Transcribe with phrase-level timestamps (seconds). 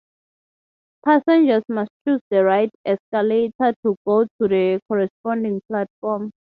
[1.05, 6.31] Passengers must choose the right escalator to go to the corresponding platform.